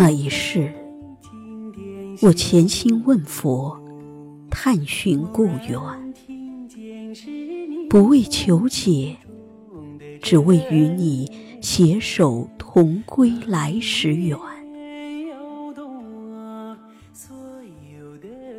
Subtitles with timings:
[0.00, 0.72] 那一世，
[2.22, 3.76] 我潜心问佛，
[4.48, 5.76] 探寻故园，
[7.90, 9.16] 不为求解，
[10.22, 11.28] 只为与你
[11.60, 14.38] 携手同归来时远。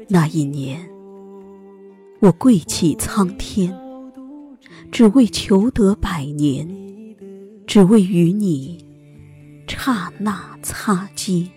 [0.09, 0.90] 那一年，
[2.20, 3.73] 我跪祈苍天，
[4.91, 6.68] 只为求得百年，
[7.65, 8.88] 只为与你
[9.70, 11.48] 刹那擦肩。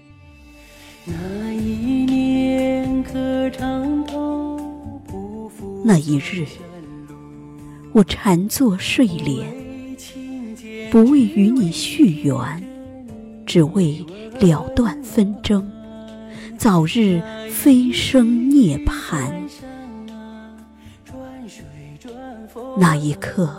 [5.84, 6.46] 那一日，
[7.92, 9.52] 我禅坐睡莲，
[10.90, 12.62] 不为与你续缘，
[13.46, 14.04] 只为
[14.38, 15.68] 了断纷争。
[16.58, 19.32] 早日飞升涅槃。
[22.78, 23.50] 那一刻，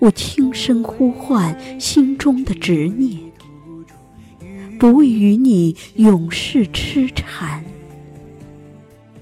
[0.00, 3.20] 我轻声呼唤心中的执念，
[4.84, 7.64] 不为与你永世痴缠，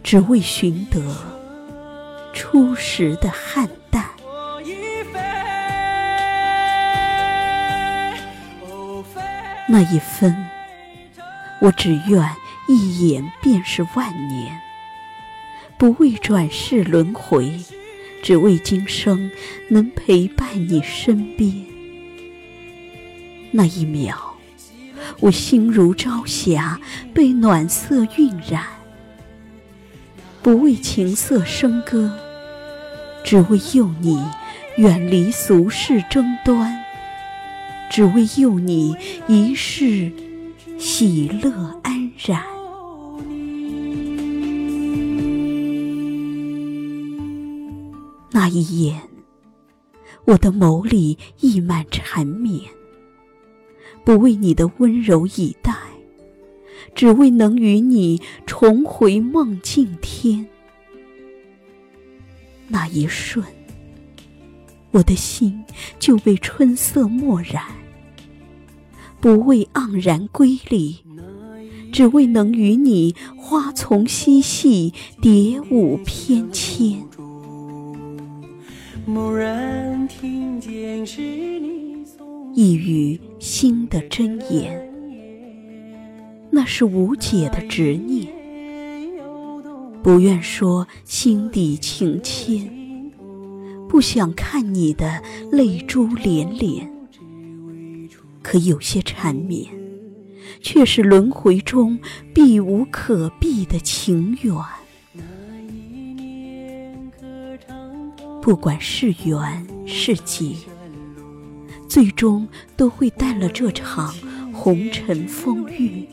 [0.03, 1.01] 只为寻得
[2.35, 4.05] 初时的汉淡。
[9.69, 10.35] 那一分，
[11.61, 12.29] 我只愿。
[12.67, 14.61] 一眼便是万年，
[15.79, 17.61] 不为转世轮回，
[18.21, 19.31] 只为今生
[19.69, 21.53] 能陪伴你身边。
[23.53, 24.32] 那一秒，
[25.23, 26.81] 我心如朝霞，
[27.15, 28.65] 被暖色晕染。
[30.43, 32.19] 不为情色笙歌，
[33.25, 34.21] 只为诱你
[34.79, 36.77] 远离俗世争端，
[37.89, 38.97] 只为诱你
[39.29, 40.11] 一世
[40.77, 41.53] 喜乐
[41.85, 42.43] 安然。
[48.33, 49.03] 那一眼，
[50.25, 52.63] 我的眸里溢满缠绵，
[54.05, 55.73] 不为你的温柔以待，
[56.95, 60.47] 只为能与你重回梦境天。
[62.69, 63.45] 那一瞬，
[64.91, 65.63] 我的心
[65.99, 67.65] 就被春色墨染，
[69.21, 70.99] 不为盎然瑰丽，
[71.93, 76.97] 只为能与你花丛嬉戏，蝶舞翩跹。
[79.05, 81.52] 蓦然听见是
[82.55, 84.87] 一语心的真言，
[86.51, 88.29] 那是无解的执念。
[90.03, 92.71] 不愿说心底情牵，
[93.89, 96.91] 不想看你的泪珠连连。
[98.43, 99.67] 可有些缠绵，
[100.61, 101.99] 却是轮回中
[102.35, 104.55] 避无可避的情缘。
[108.43, 110.53] 不管是缘是劫，
[111.93, 114.15] 最终都会淡了这场
[114.51, 116.09] 红尘风雨。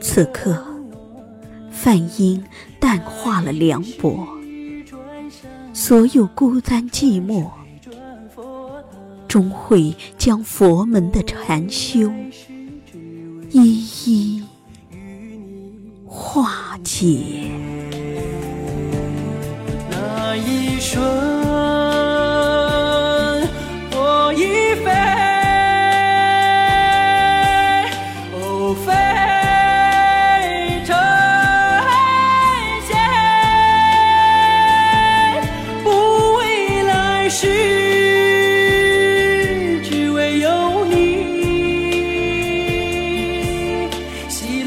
[0.00, 0.64] 此刻，
[1.72, 2.44] 梵音
[2.78, 4.24] 淡化了凉薄，
[5.72, 7.50] 所有孤单寂寞，
[9.26, 12.12] 终会将佛门的禅修
[13.50, 14.44] 一一
[16.06, 17.45] 化解。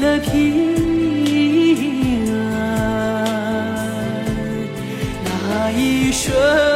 [0.00, 0.72] 的平
[2.32, 3.24] 安
[5.24, 6.69] 那一瞬